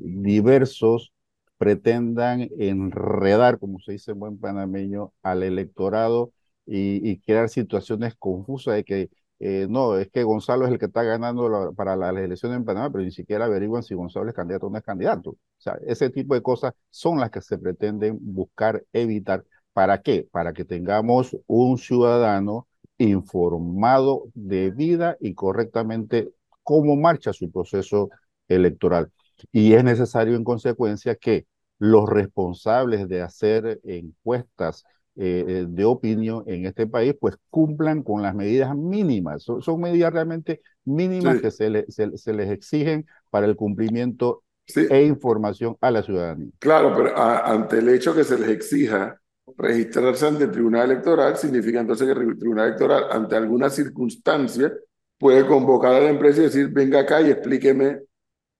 diversos 0.00 1.12
pretendan 1.58 2.48
enredar, 2.58 3.58
como 3.58 3.78
se 3.80 3.92
dice 3.92 4.12
en 4.12 4.18
buen 4.18 4.38
panameño, 4.38 5.12
al 5.22 5.42
electorado 5.42 6.32
y, 6.74 7.18
crear 7.20 7.48
situaciones 7.48 8.14
confusas 8.16 8.76
de 8.76 8.84
que 8.84 9.10
eh, 9.40 9.66
no, 9.68 9.96
es 9.98 10.08
que 10.10 10.22
Gonzalo 10.22 10.66
es 10.66 10.72
el 10.72 10.78
que 10.78 10.86
está 10.86 11.02
ganando 11.02 11.74
para 11.76 11.96
las 11.96 12.16
elecciones 12.16 12.58
en 12.58 12.64
Panamá, 12.64 12.90
pero 12.90 13.04
ni 13.04 13.10
siquiera 13.10 13.44
averiguan 13.46 13.82
si 13.82 13.94
Gonzalo 13.94 14.28
es 14.28 14.34
candidato 14.34 14.68
o 14.68 14.70
no 14.70 14.78
es 14.78 14.84
candidato. 14.84 15.30
O 15.30 15.36
sea, 15.58 15.78
ese 15.86 16.10
tipo 16.10 16.34
de 16.34 16.42
cosas 16.42 16.74
son 16.90 17.18
las 17.18 17.30
que 17.30 17.40
se 17.42 17.58
pretenden 17.58 18.18
buscar 18.20 18.84
evitar. 18.92 19.44
¿Para 19.72 20.00
qué? 20.02 20.28
Para 20.30 20.52
que 20.52 20.64
tengamos 20.64 21.36
un 21.46 21.76
ciudadano 21.78 22.68
informado 22.98 24.24
debida 24.34 25.16
y 25.20 25.34
correctamente 25.34 26.32
cómo 26.62 26.96
marcha 26.96 27.32
su 27.32 27.50
proceso 27.50 28.10
electoral. 28.48 29.10
Y 29.50 29.74
es 29.74 29.82
necesario 29.84 30.36
en 30.36 30.44
consecuencia 30.44 31.16
que 31.16 31.46
los 31.78 32.08
responsables 32.08 33.08
de 33.08 33.22
hacer 33.22 33.80
encuestas 33.84 34.84
eh, 35.16 35.44
eh, 35.46 35.66
de 35.68 35.84
opinión 35.84 36.44
en 36.46 36.66
este 36.66 36.86
país, 36.86 37.14
pues 37.20 37.36
cumplan 37.50 38.02
con 38.02 38.22
las 38.22 38.34
medidas 38.34 38.74
mínimas. 38.76 39.42
Son, 39.42 39.62
son 39.62 39.80
medidas 39.80 40.12
realmente 40.12 40.62
mínimas 40.84 41.36
Sí. 41.36 41.40
que 41.40 41.50
se, 41.50 41.70
le- 41.70 41.86
se- 41.90 42.16
se 42.18 42.32
les 42.32 42.50
exigen 42.50 43.06
para 43.30 43.46
el 43.46 43.56
cumplimiento 43.56 44.42
Sí, 44.66 44.88
e 44.88 45.04
información 45.04 45.76
a 45.80 45.90
la 45.90 46.02
ciudadanía. 46.02 46.50
claro, 46.58 46.94
pero 46.96 47.16
a- 47.16 47.50
ante 47.52 47.78
el 47.78 47.88
hecho 47.88 48.14
que 48.14 48.24
se 48.24 48.38
les 48.38 48.48
exija 48.50 49.20
registrarse 49.56 50.26
ante 50.26 50.44
el 50.44 50.50
Tribunal 50.52 50.90
Electoral, 50.90 51.36
significa 51.36 51.80
entonces 51.80 52.06
que 52.06 52.12
el 52.20 52.38
Tribunal 52.38 52.66
Electoral, 52.68 53.04
ante 53.10 53.36
alguna 53.36 53.70
circunstancia, 53.70 54.72
puede 55.18 55.46
convocar 55.46 55.94
a 55.94 56.00
la 56.00 56.10
empresa 56.10 56.40
y 56.40 56.44
decir, 56.44 56.68
venga 56.70 57.00
acá 57.00 57.20
y 57.20 57.30
explíqueme 57.30 58.00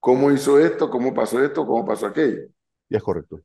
cómo 0.00 0.30
hizo 0.32 0.58
esto, 0.60 0.90
cómo 0.90 1.14
pasó 1.14 1.42
esto, 1.44 1.66
cómo 1.66 1.84
pasó 1.86 2.06
aquello. 2.08 2.48
Y 2.88 2.94
es 2.96 3.02
correcto. 3.02 3.42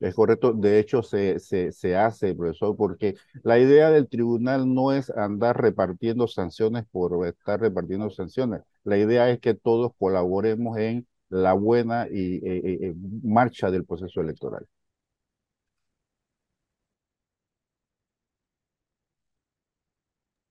Es 0.00 0.14
correcto. 0.14 0.52
De 0.52 0.78
hecho, 0.78 1.02
se, 1.02 1.38
se, 1.38 1.72
se 1.72 1.96
hace, 1.96 2.34
profesor, 2.34 2.76
porque 2.76 3.14
la 3.42 3.58
idea 3.58 3.90
del 3.90 4.08
tribunal 4.08 4.72
no 4.72 4.92
es 4.92 5.08
andar 5.10 5.60
repartiendo 5.60 6.28
sanciones 6.28 6.84
por 6.90 7.26
estar 7.26 7.60
repartiendo 7.60 8.10
sanciones. 8.10 8.60
La 8.84 8.98
idea 8.98 9.30
es 9.30 9.40
que 9.40 9.54
todos 9.54 9.92
colaboremos 9.98 10.76
en 10.78 11.06
la 11.30 11.54
buena 11.54 12.06
y 12.10 12.36
eh, 12.36 12.40
eh, 12.64 12.78
eh, 12.90 12.94
marcha 13.22 13.70
del 13.70 13.84
proceso 13.86 14.20
electoral. 14.20 14.66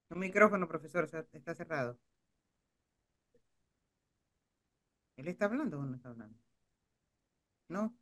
Un 0.09 0.17
micrófono, 0.19 0.67
profesor, 0.67 1.03
está 1.31 1.53
cerrado. 1.53 1.99
¿Él 5.17 5.27
está 5.27 5.43
hablando 5.47 5.77
o 5.79 5.83
no 5.85 5.95
está 5.97 6.07
hablando? 6.09 6.37
¿No? 7.69 7.93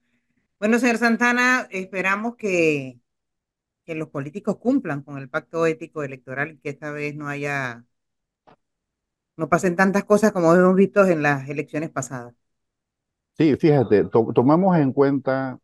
Bueno, 0.63 0.79
señor 0.79 0.97
Santana, 0.97 1.67
esperamos 1.71 2.37
que, 2.37 2.99
que 3.85 3.95
los 3.95 4.09
políticos 4.09 4.57
cumplan 4.59 5.03
con 5.03 5.17
el 5.19 5.29
pacto 5.29 5.65
ético 5.67 6.03
electoral 6.03 6.53
y 6.53 6.59
que 6.59 6.69
esta 6.69 6.91
vez 6.91 7.15
no 7.15 7.27
haya, 7.29 7.85
no 9.37 9.47
pasen 9.49 9.75
tantas 9.75 10.05
cosas 10.05 10.31
como 10.31 10.55
hemos 10.55 10.75
visto 10.75 11.05
en 11.05 11.21
las 11.21 11.47
elecciones 11.49 11.91
pasadas. 11.91 12.33
Sí, 13.37 13.55
fíjate, 13.57 14.03
to- 14.05 14.31
tomamos 14.33 14.77
en 14.77 14.93
cuenta, 14.93 15.59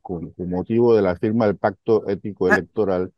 con, 0.00 0.30
con 0.32 0.48
motivo 0.50 0.94
de 0.94 1.02
la 1.02 1.16
firma 1.16 1.46
del 1.46 1.56
pacto 1.58 2.08
ético 2.08 2.48
Ah. 2.48 2.60
electoral, 2.60 3.12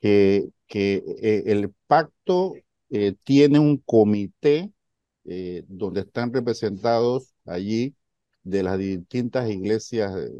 que, 0.00 0.50
que 0.66 0.96
eh, 1.22 1.44
el 1.46 1.72
pacto 1.86 2.54
eh, 2.90 3.14
tiene 3.24 3.58
un 3.60 3.78
comité 3.78 4.72
eh, 5.24 5.64
donde 5.68 6.02
están 6.02 6.32
representados 6.34 7.34
allí 7.46 7.94
de 8.42 8.62
las 8.62 8.78
distintas 8.78 9.48
iglesias 9.50 10.14
eh, 10.16 10.30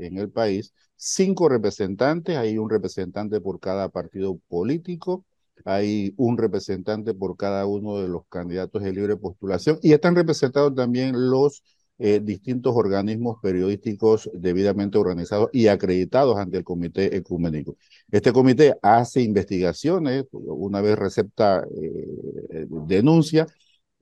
en 0.00 0.18
el 0.18 0.30
país, 0.30 0.72
cinco 0.96 1.48
representantes, 1.48 2.36
hay 2.36 2.58
un 2.58 2.70
representante 2.70 3.40
por 3.40 3.60
cada 3.60 3.88
partido 3.88 4.38
político, 4.48 5.24
hay 5.64 6.14
un 6.16 6.36
representante 6.36 7.14
por 7.14 7.36
cada 7.36 7.66
uno 7.66 7.98
de 7.98 8.08
los 8.08 8.26
candidatos 8.28 8.82
de 8.82 8.92
libre 8.92 9.16
postulación 9.16 9.78
y 9.82 9.92
están 9.92 10.16
representados 10.16 10.74
también 10.74 11.30
los 11.30 11.62
eh, 11.98 12.20
distintos 12.20 12.74
organismos 12.74 13.38
periodísticos 13.40 14.28
debidamente 14.34 14.98
organizados 14.98 15.48
y 15.52 15.68
acreditados 15.68 16.36
ante 16.36 16.58
el 16.58 16.64
Comité 16.64 17.16
Ecuménico. 17.16 17.76
Este 18.10 18.32
comité 18.32 18.74
hace 18.82 19.22
investigaciones, 19.22 20.24
una 20.32 20.80
vez 20.80 20.98
recepta 20.98 21.64
eh, 21.80 22.66
denuncia, 22.88 23.46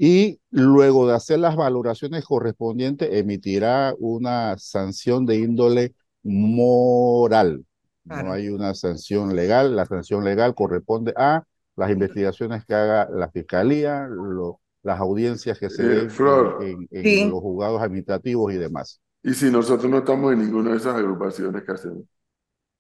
y 0.05 0.41
luego 0.51 1.07
de 1.07 1.15
hacer 1.15 1.39
las 1.39 1.55
valoraciones 1.57 2.25
correspondientes 2.25 3.09
emitirá 3.13 3.95
una 4.01 4.57
sanción 4.59 5.27
de 5.27 5.37
índole 5.39 5.95
moral. 6.25 7.65
Claro. 8.07 8.29
No 8.29 8.33
hay 8.33 8.49
una 8.49 8.75
sanción 8.75 9.37
legal, 9.37 9.77
la 9.77 9.87
sanción 9.87 10.25
legal 10.25 10.55
corresponde 10.57 11.13
a 11.17 11.45
las 11.77 11.91
investigaciones 11.91 12.65
que 12.65 12.75
haga 12.75 13.09
la 13.11 13.31
fiscalía, 13.31 14.07
lo- 14.09 14.61
las 14.83 14.99
audiencias 15.01 15.59
que 15.61 15.71
se 15.71 15.85
Eh, 15.85 15.89
den 15.89 16.11
Flor. 16.11 16.59
en, 16.65 16.89
en- 16.91 17.07
en 17.21 17.29
Sí. 17.29 17.31
los 17.31 17.41
juzgados 17.41 17.81
administrativos 17.81 18.53
y 18.53 18.57
demás. 18.57 19.01
Y 19.23 19.35
si 19.35 19.51
nosotros 19.51 19.89
no 19.91 19.99
estamos 19.99 20.33
en 20.33 20.41
ninguna 20.41 20.73
de 20.73 20.79
esas 20.79 20.97
agrupaciones 20.97 21.63
que 21.63 21.73
hacemos, 21.73 22.05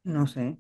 No 0.05 0.26
sé. 0.26 0.59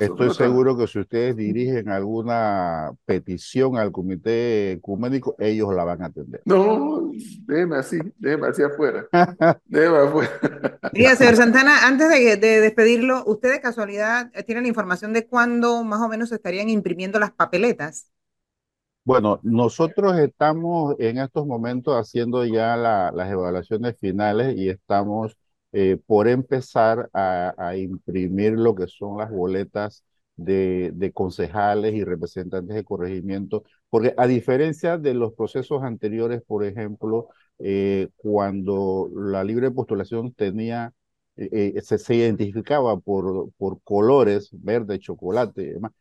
Estoy 0.00 0.30
seguro 0.30 0.76
que 0.76 0.86
si 0.86 0.98
ustedes 0.98 1.36
dirigen 1.36 1.88
alguna 1.88 2.92
petición 3.04 3.76
al 3.76 3.92
comité 3.92 4.72
ecuménico, 4.72 5.34
ellos 5.38 5.74
la 5.74 5.84
van 5.84 6.02
a 6.02 6.06
atender. 6.06 6.42
No, 6.44 7.10
déjeme 7.46 7.76
así, 7.76 7.98
déjeme 8.18 8.48
así 8.48 8.62
afuera, 8.62 9.06
déjeme 9.66 9.98
afuera. 9.98 10.78
Mira, 10.92 11.16
señor 11.16 11.36
Santana, 11.36 11.86
antes 11.86 12.08
de, 12.08 12.36
de 12.36 12.60
despedirlo, 12.60 13.24
¿usted 13.26 13.50
de 13.52 13.60
casualidad 13.60 14.30
tiene 14.46 14.62
la 14.62 14.68
información 14.68 15.12
de 15.12 15.26
cuándo 15.26 15.82
más 15.84 16.00
o 16.00 16.08
menos 16.08 16.28
se 16.30 16.36
estarían 16.36 16.68
imprimiendo 16.68 17.18
las 17.18 17.32
papeletas? 17.32 18.10
Bueno, 19.04 19.38
nosotros 19.44 20.18
estamos 20.18 20.96
en 20.98 21.18
estos 21.18 21.46
momentos 21.46 21.94
haciendo 21.94 22.44
ya 22.44 22.76
la- 22.76 23.12
las 23.12 23.30
evaluaciones 23.30 23.96
finales 24.00 24.56
y 24.56 24.68
estamos 24.68 25.36
eh, 25.78 25.98
por 26.06 26.26
empezar 26.28 27.10
a, 27.12 27.54
a, 27.58 27.76
imprimir 27.76 28.52
lo 28.52 28.74
que 28.74 28.86
son 28.88 29.18
las 29.18 29.30
boletas 29.30 30.04
de, 30.36 30.90
de, 30.94 31.12
concejales 31.12 31.94
y 31.94 32.02
representantes 32.04 32.74
de 32.74 32.84
corregimiento, 32.84 33.62
porque 33.90 34.14
a 34.16 34.26
diferencia 34.26 34.96
de 34.98 35.12
los 35.14 35.34
procesos 35.34 35.82
anteriores, 35.82 36.42
por 36.46 36.64
ejemplo, 36.64 37.28
eh, 37.58 38.08
cuando 38.16 39.10
la 39.14 39.44
libre 39.44 39.70
postulación 39.70 40.32
tenía, 40.32 40.94
eh, 41.36 41.74
eh, 41.76 41.82
se, 41.82 41.98
se, 41.98 42.14
identificaba 42.14 42.98
por, 42.98 43.50
por 43.58 43.80
colores, 43.82 44.48
verde, 44.52 44.98
chocolate 44.98 45.62
y 45.62 45.66
demás, 45.74 45.92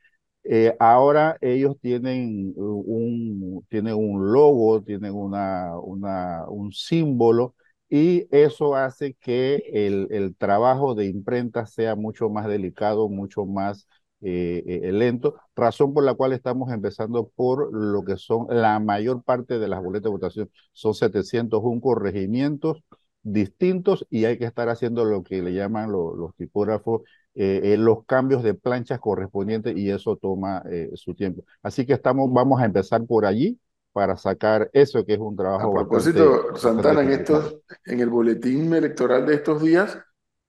eh, 0.44 0.76
ahora 0.80 1.38
ellos 1.42 1.76
tienen 1.82 2.54
un, 2.56 3.66
tienen 3.70 3.96
un 3.96 4.32
logo, 4.32 4.84
tienen 4.84 5.14
una, 5.14 5.78
una, 5.80 6.48
un 6.50 6.72
símbolo 6.72 7.56
y 7.96 8.28
eso 8.32 8.76
hace 8.76 9.14
que 9.14 9.64
el, 9.74 10.36
trabajo 10.38 10.96
de 10.96 11.06
imprenta 11.06 11.66
sea 11.66 11.96
mucho 11.96 12.30
más 12.30 12.46
delicado, 12.48 13.08
mucho 13.08 13.46
más 13.46 13.88
eh, 14.22 14.64
eh, 14.66 14.92
lento, 14.92 15.36
razón 15.56 15.94
por 15.94 16.04
la 16.04 16.14
cual 16.14 16.34
estamos 16.34 16.72
empezando 16.74 17.30
por 17.36 17.74
lo 17.74 18.04
que 18.04 18.18
son 18.18 18.48
la 18.50 18.80
mayor 18.80 19.24
parte 19.24 19.60
de 19.60 19.68
las 19.70 19.82
boletas 19.82 20.04
de 20.06 20.10
votación. 20.10 20.52
Son 20.74 20.94
701 20.94 21.80
corregimientos 21.80 22.84
distintos 23.24 24.06
y 24.10 24.26
hay 24.26 24.38
que 24.38 24.46
estar 24.46 24.68
haciendo 24.70 25.06
lo 25.06 25.24
que 25.24 25.42
le 25.42 25.54
llaman 25.54 25.92
lo, 25.92 26.16
los 26.16 26.36
tipógrafos 26.36 27.04
eh, 27.38 27.74
eh, 27.74 27.78
los 27.78 28.06
cambios 28.06 28.44
de 28.44 28.54
planchas 28.54 29.00
correspondientes 29.00 29.76
y 29.78 29.90
eso 29.90 30.16
toma 30.16 30.64
eh, 30.72 30.90
su 30.96 31.14
tiempo. 31.16 31.44
Así 31.62 31.86
que 31.86 31.94
estamos, 31.94 32.32
vamos 32.32 32.62
a 32.62 32.66
empezar 32.66 33.06
por 33.06 33.26
allí 33.26 33.60
para 33.96 34.18
sacar 34.18 34.70
eso 34.74 35.06
que 35.06 35.14
es 35.14 35.20
un 35.20 35.38
trabajo. 35.38 35.72
A 35.72 35.88
propósito, 35.88 36.50
bastante, 36.52 36.60
Santana, 36.60 37.02
en, 37.02 37.12
estos, 37.12 37.62
en 37.86 38.02
el 38.02 38.10
boletín 38.10 38.74
electoral 38.74 39.26
de 39.26 39.36
estos 39.36 39.62
días 39.62 39.98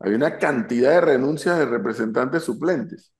hay 0.00 0.14
una 0.14 0.36
cantidad 0.38 0.90
de 0.90 1.00
renuncias 1.00 1.56
de 1.56 1.66
representantes 1.66 2.42
suplentes. 2.42 3.12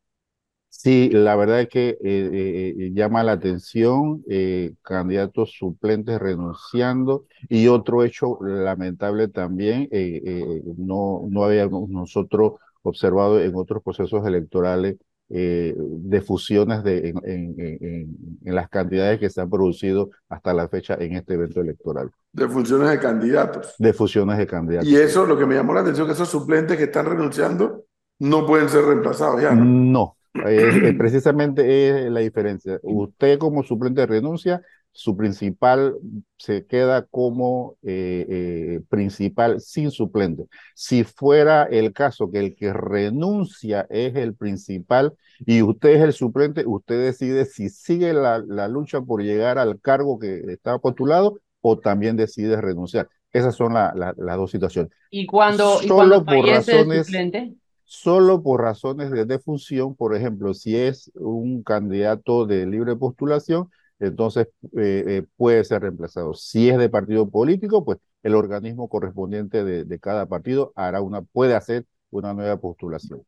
Sí, 0.68 1.10
la 1.12 1.36
verdad 1.36 1.60
es 1.60 1.68
que 1.68 1.90
eh, 1.90 1.96
eh, 2.02 2.90
llama 2.92 3.22
la 3.22 3.32
atención 3.32 4.24
eh, 4.28 4.74
candidatos 4.82 5.54
suplentes 5.56 6.18
renunciando 6.18 7.26
y 7.48 7.68
otro 7.68 8.02
hecho 8.02 8.36
lamentable 8.40 9.28
también, 9.28 9.88
no, 10.76 11.22
no 11.30 11.44
habíamos 11.44 11.88
nosotros 11.88 12.54
observado 12.82 13.40
en 13.40 13.54
otros 13.54 13.80
procesos 13.80 14.26
electorales 14.26 14.96
de 15.28 16.20
fusiones 16.20 16.84
de, 16.84 17.08
en, 17.08 17.16
en, 17.24 17.54
en, 17.58 18.16
en, 18.44 18.54
las 18.54 18.68
cantidades 18.68 19.18
que 19.18 19.28
se 19.28 19.40
han 19.40 19.50
producido 19.50 20.10
hasta 20.28 20.54
la 20.54 20.68
fecha 20.68 20.96
en 21.00 21.14
este 21.14 21.34
evento 21.34 21.60
electoral. 21.60 22.10
De 22.32 22.48
fusiones 22.48 22.90
de 22.90 22.98
candidatos. 22.98 23.74
De 23.78 23.92
fusiones 23.92 24.38
de 24.38 24.46
candidatos. 24.46 24.88
Y 24.88 24.96
eso, 24.96 25.26
lo 25.26 25.36
que 25.36 25.46
me 25.46 25.56
llamó 25.56 25.74
la 25.74 25.80
atención, 25.80 26.06
que 26.06 26.12
esos 26.12 26.28
suplentes 26.28 26.76
que 26.76 26.84
están 26.84 27.06
renunciando 27.06 27.86
no 28.20 28.46
pueden 28.46 28.68
ser 28.68 28.84
reemplazados 28.84 29.42
ya. 29.42 29.52
No, 29.52 29.64
no 29.64 30.16
eh, 30.44 30.94
precisamente 30.98 32.06
es 32.06 32.10
la 32.10 32.20
diferencia. 32.20 32.78
Usted 32.82 33.38
como 33.38 33.62
suplente 33.62 34.06
renuncia, 34.06 34.62
su 34.96 35.14
principal 35.14 35.94
se 36.38 36.64
queda 36.64 37.04
como 37.04 37.76
eh, 37.82 38.24
eh, 38.28 38.80
principal 38.88 39.60
sin 39.60 39.90
suplente. 39.90 40.46
Si 40.74 41.04
fuera 41.04 41.64
el 41.64 41.92
caso 41.92 42.30
que 42.30 42.38
el 42.38 42.56
que 42.56 42.72
renuncia 42.72 43.86
es 43.90 44.16
el 44.16 44.34
principal 44.34 45.12
y 45.40 45.60
usted 45.60 45.90
es 45.90 46.00
el 46.02 46.14
suplente, 46.14 46.64
usted 46.66 47.04
decide 47.04 47.44
si 47.44 47.68
sigue 47.68 48.14
la, 48.14 48.42
la 48.48 48.68
lucha 48.68 49.02
por 49.02 49.22
llegar 49.22 49.58
al 49.58 49.78
cargo 49.82 50.18
que 50.18 50.40
está 50.48 50.78
postulado 50.78 51.40
o 51.60 51.78
también 51.78 52.16
decide 52.16 52.58
renunciar. 52.58 53.06
Esas 53.34 53.54
son 53.54 53.74
la, 53.74 53.92
la, 53.94 54.14
las 54.16 54.36
dos 54.38 54.50
situaciones. 54.50 54.90
¿Y 55.10 55.26
cuando, 55.26 55.78
¿y 55.82 55.88
cuando 55.88 56.24
por 56.24 56.46
razones, 56.46 56.98
el 57.00 57.04
suplente? 57.04 57.54
solo 57.84 58.42
por 58.42 58.62
razones 58.62 59.10
de 59.10 59.26
defunción, 59.26 59.94
por 59.94 60.16
ejemplo, 60.16 60.54
si 60.54 60.74
es 60.74 61.12
un 61.16 61.62
candidato 61.62 62.46
de 62.46 62.64
libre 62.64 62.96
postulación, 62.96 63.68
entonces 63.98 64.48
eh, 64.76 65.04
eh, 65.06 65.22
puede 65.36 65.64
ser 65.64 65.82
reemplazado. 65.82 66.34
Si 66.34 66.68
es 66.68 66.78
de 66.78 66.88
partido 66.88 67.28
político, 67.30 67.84
pues 67.84 67.98
el 68.22 68.34
organismo 68.34 68.88
correspondiente 68.88 69.64
de, 69.64 69.84
de, 69.84 69.98
cada 69.98 70.26
partido 70.26 70.72
hará 70.74 71.00
una, 71.00 71.22
puede 71.22 71.54
hacer 71.54 71.84
una 72.10 72.34
nueva 72.34 72.58
postulación. 72.58 73.22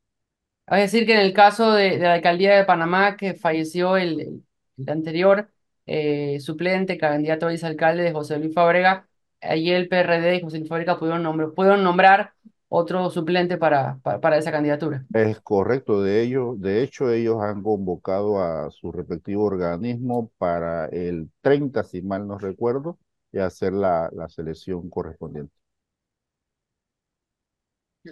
Es 0.66 0.92
decir, 0.92 1.06
que 1.06 1.14
en 1.14 1.20
el 1.20 1.32
caso 1.32 1.72
de, 1.72 1.98
la 1.98 2.14
alcaldía 2.14 2.56
de 2.56 2.64
Panamá, 2.64 3.16
que 3.16 3.34
falleció 3.34 3.96
el, 3.96 4.42
el 4.76 4.90
anterior 4.90 5.50
eh, 5.86 6.38
suplente, 6.40 6.98
candidato 6.98 7.46
a 7.46 7.50
vicealcalde 7.50 8.02
de 8.02 8.12
José 8.12 8.38
Luis 8.38 8.54
Fabrega, 8.54 9.08
ahí 9.40 9.70
el 9.70 9.88
PRD 9.88 10.36
y 10.36 10.40
José 10.42 10.58
Luis 10.58 10.68
Fabrega 10.68 10.98
pudieron, 10.98 11.54
pudieron 11.54 11.82
nombrar 11.82 12.34
otro 12.68 13.08
suplente 13.10 13.56
para, 13.56 13.98
para, 14.02 14.20
para, 14.20 14.38
esa 14.38 14.52
candidatura. 14.52 15.04
Es 15.14 15.40
correcto, 15.40 16.02
de 16.02 16.22
ellos, 16.22 16.60
de 16.60 16.82
hecho 16.82 17.10
ellos 17.10 17.38
han 17.40 17.62
convocado 17.62 18.42
a 18.42 18.70
su 18.70 18.92
respectivo 18.92 19.44
organismo 19.44 20.30
para 20.38 20.86
el 20.86 21.30
30, 21.40 21.82
si 21.84 22.02
mal 22.02 22.26
no 22.26 22.38
recuerdo, 22.38 22.98
y 23.32 23.38
hacer 23.38 23.72
la, 23.72 24.10
la 24.12 24.28
selección 24.28 24.88
correspondiente. 24.90 25.52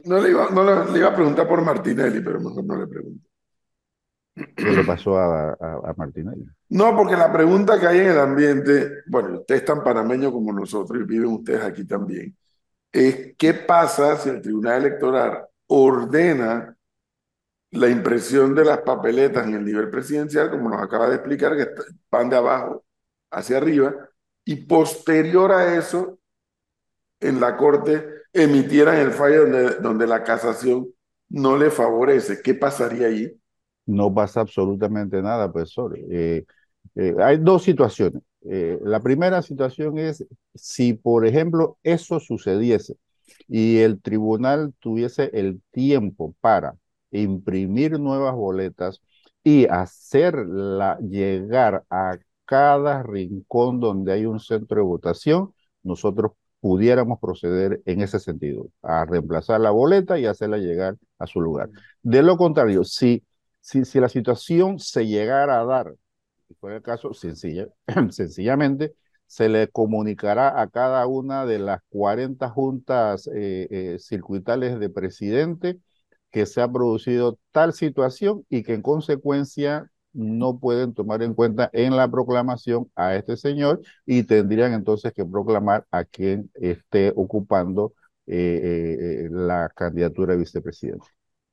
No, 0.05 0.21
le 0.21 0.31
iba, 0.31 0.51
no 0.51 0.65
le, 0.65 0.93
le, 0.93 0.99
iba 0.99 1.09
a 1.09 1.15
preguntar 1.15 1.49
por 1.49 1.63
Martinelli, 1.63 2.21
pero 2.21 2.41
mejor 2.41 2.65
no 2.65 2.77
le 2.77 2.87
pregunto. 2.87 3.29
¿Qué 4.35 4.65
le 4.65 4.85
pasó 4.85 5.17
a, 5.17 5.53
a, 5.53 5.81
a, 5.85 5.95
Martinelli? 5.97 6.45
No, 6.69 6.95
porque 6.95 7.17
la 7.17 7.33
pregunta 7.33 7.81
que 7.81 7.87
hay 7.87 8.01
en 8.01 8.09
el 8.09 8.19
ambiente, 8.19 9.03
bueno, 9.07 9.39
usted 9.41 9.55
es 9.55 9.65
tan 9.65 9.83
panameño 9.83 10.31
como 10.31 10.53
nosotros 10.53 11.01
y 11.01 11.07
viven 11.07 11.29
ustedes 11.29 11.63
aquí 11.63 11.87
también 11.87 12.37
es 12.97 13.35
qué 13.37 13.53
pasa 13.55 14.17
si 14.17 14.31
el 14.31 14.41
Tribunal 14.41 14.85
Electoral 14.85 15.47
ordena 15.67 16.77
la 17.73 17.89
impresión 17.89 18.55
de 18.55 18.65
las 18.65 18.79
papeletas 18.79 19.47
en 19.47 19.55
el 19.55 19.65
nivel 19.65 19.91
presidencial, 19.91 20.51
como 20.51 20.71
nos 20.71 20.83
acaba 20.83 21.09
de 21.09 21.17
explicar, 21.17 21.57
que 21.57 21.69
van 22.11 22.31
de 22.31 22.37
abajo 22.37 22.85
hacia 23.31 23.59
arriba, 23.59 23.95
y 24.45 24.57
posterior 24.57 25.53
a 25.53 25.77
eso, 25.77 26.19
en 27.21 27.41
la 27.41 27.57
Corte 27.57 28.07
emitieran 28.33 28.97
el 28.97 29.11
fallo 29.11 29.43
donde, 29.43 29.75
donde 29.77 30.07
la 30.07 30.23
casación 30.23 30.89
no 31.29 31.57
le 31.57 31.71
favorece. 31.71 32.41
¿Qué 32.43 32.55
pasaría 32.55 33.09
allí? 33.09 33.31
No 33.85 34.13
pasa 34.13 34.41
absolutamente 34.41 35.21
nada, 35.21 35.53
profesor. 35.53 35.99
Eh, 35.99 36.45
eh, 36.95 37.15
hay 37.19 37.39
dos 37.39 37.63
situaciones. 37.65 38.23
Eh, 38.49 38.79
la 38.83 39.01
primera 39.01 39.43
situación 39.43 39.99
es 39.99 40.25
si, 40.55 40.93
por 40.95 41.27
ejemplo, 41.27 41.79
eso 41.83 42.21
sucediese 42.21 42.97
y 43.49 43.79
el 43.79 44.01
tribunal 44.01 44.75
tuviese 44.81 45.31
el 45.35 45.61
tiempo 45.73 46.35
para 46.41 46.77
imprimir 47.11 47.99
nuevas 47.99 48.35
boletas 48.35 49.01
y 49.43 49.67
hacerla 49.67 50.99
llegar 51.01 51.85
a 51.91 52.19
cada 52.45 53.03
rincón 53.03 53.81
donde 53.81 54.13
hay 54.13 54.27
un 54.27 54.41
centro 54.41 54.79
de 54.79 54.83
votación, 54.85 55.53
nosotros 55.83 56.33
pudiéramos 56.61 57.19
proceder 57.21 57.83
en 57.85 58.01
ese 58.01 58.19
sentido, 58.19 58.69
a 58.83 59.05
reemplazar 59.05 59.61
la 59.61 59.71
boleta 59.71 60.19
y 60.19 60.27
hacerla 60.27 60.59
llegar 60.59 60.97
a 61.19 61.27
su 61.27 61.41
lugar. 61.41 61.71
De 62.03 62.23
lo 62.23 62.37
contrario, 62.37 62.85
si, 62.85 63.25
si, 63.61 63.85
si 63.85 64.01
la 64.01 64.09
situación 64.09 64.79
se 64.79 65.07
llegara 65.07 65.61
a 65.61 65.65
dar 65.65 65.95
fuera 66.55 66.77
el 66.77 66.83
caso, 66.83 67.13
sencilla, 67.15 67.69
sencillamente 68.11 68.95
se 69.27 69.49
le 69.49 69.69
comunicará 69.69 70.61
a 70.61 70.69
cada 70.69 71.07
una 71.07 71.47
de 71.47 71.59
las 71.59 71.81
40 71.89 72.49
juntas 72.51 73.29
eh, 73.35 73.67
eh, 73.71 73.97
circuitales 73.99 74.79
de 74.79 74.89
presidente 74.89 75.79
que 76.31 76.47
se 76.47 76.61
ha 76.61 76.71
producido 76.71 77.39
tal 77.51 77.73
situación 77.73 78.45
y 78.49 78.63
que 78.63 78.75
en 78.75 78.83
consecuencia 78.83 79.91
no 80.13 80.59
pueden 80.59 80.95
tomar 80.95 81.23
en 81.23 81.35
cuenta 81.35 81.69
en 81.73 81.97
la 81.97 82.09
proclamación 82.09 82.91
a 82.95 83.17
este 83.17 83.37
señor 83.37 83.81
y 84.07 84.23
tendrían 84.23 84.73
entonces 84.73 85.13
que 85.13 85.25
proclamar 85.25 85.87
a 85.91 86.05
quien 86.05 86.51
esté 86.55 87.13
ocupando 87.17 87.93
eh, 88.27 89.29
la 89.31 89.71
candidatura 89.75 90.33
de 90.33 90.39
vicepresidente. 90.39 91.07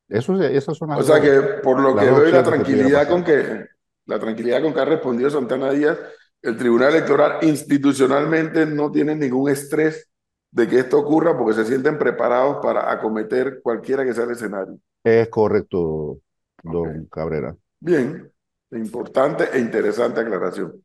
Eso, 0.07 0.41
esas 0.41 0.77
son 0.77 0.89
las 0.89 0.99
o 0.99 1.03
sea 1.03 1.19
que 1.19 1.61
por 1.63 1.79
lo 1.79 1.95
que 1.95 2.05
veo 2.05 2.25
la 2.25 2.43
tranquilidad 2.43 3.07
con 3.07 3.23
que 3.23 3.65
la 4.05 4.19
tranquilidad 4.19 4.61
con 4.61 4.73
que 4.73 4.79
ha 4.79 4.85
respondido 4.85 5.29
Santana 5.29 5.71
Díaz, 5.71 5.97
el 6.41 6.57
Tribunal 6.57 6.89
Electoral 6.95 7.37
institucionalmente 7.41 8.65
no 8.65 8.91
tiene 8.91 9.15
ningún 9.15 9.49
estrés 9.49 10.09
de 10.51 10.67
que 10.67 10.79
esto 10.79 10.99
ocurra 10.99 11.37
porque 11.37 11.53
se 11.53 11.65
sienten 11.65 11.97
preparados 11.97 12.57
para 12.61 12.91
acometer 12.91 13.61
cualquiera 13.63 14.03
que 14.03 14.13
sea 14.13 14.25
el 14.25 14.31
escenario. 14.31 14.77
Es 15.03 15.29
correcto, 15.29 16.19
don 16.61 16.89
okay. 16.89 17.07
Cabrera. 17.09 17.55
Bien, 17.79 18.31
importante 18.71 19.49
e 19.53 19.59
interesante 19.59 20.19
aclaración. 20.19 20.83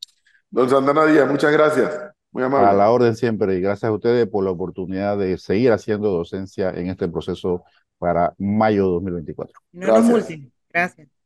Don 0.50 0.68
Santana 0.68 1.04
Díaz, 1.04 1.30
muchas 1.30 1.52
gracias. 1.52 2.00
Muy 2.30 2.44
amable. 2.44 2.68
A 2.68 2.72
la 2.72 2.90
orden 2.90 3.16
siempre 3.16 3.56
y 3.56 3.60
gracias 3.60 3.88
a 3.88 3.92
ustedes 3.92 4.26
por 4.26 4.44
la 4.44 4.50
oportunidad 4.50 5.18
de 5.18 5.36
seguir 5.38 5.72
haciendo 5.72 6.10
docencia 6.10 6.70
en 6.70 6.88
este 6.88 7.08
proceso 7.08 7.64
para 7.98 8.34
mayo 8.38 8.86
2024. 8.86 9.60
No 9.72 9.86
gracias. 9.86 10.40
Gracias. 10.72 11.17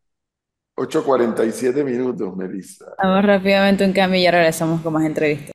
8.47 0.83 1.85
minutos, 1.85 2.37
Melissa. 2.37 2.87
Vamos 3.03 3.25
rápidamente 3.25 3.85
un 3.85 3.92
cambio 3.92 4.18
y 4.18 4.25
ya 4.25 4.31
regresamos 4.33 4.81
con 4.81 4.92
más 4.92 5.05
entrevistas. 5.05 5.53